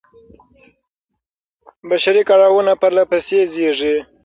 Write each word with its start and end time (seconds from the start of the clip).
بشري 1.89 2.23
کړاوونه 2.29 2.71
پرله 2.81 3.03
پسې 3.11 3.39
زېږي. 3.53 3.95